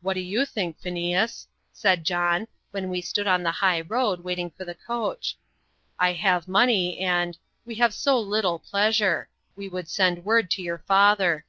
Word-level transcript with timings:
"What 0.00 0.14
do 0.14 0.20
you 0.20 0.46
think, 0.46 0.78
Phineas?" 0.78 1.48
said 1.72 2.04
John, 2.04 2.46
when 2.70 2.88
we 2.88 3.00
stood 3.00 3.26
in 3.26 3.42
the 3.42 3.50
high 3.50 3.80
road, 3.80 4.20
waiting 4.22 4.50
for 4.52 4.64
the 4.64 4.76
coach; 4.76 5.36
"I 5.98 6.12
have 6.12 6.46
money 6.46 7.00
and 7.00 7.36
we 7.66 7.74
have 7.74 7.92
so 7.92 8.16
little 8.20 8.60
pleasure 8.60 9.28
we 9.56 9.68
would 9.68 9.88
send 9.88 10.24
word 10.24 10.52
to 10.52 10.62
your 10.62 10.78
father. 10.78 11.38